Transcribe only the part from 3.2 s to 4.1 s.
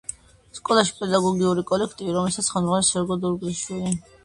დურგლიშვილი.